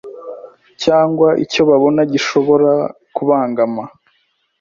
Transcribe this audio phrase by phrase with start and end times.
[0.83, 2.71] cyangwa icyo babona gishobora
[3.15, 3.83] kubangama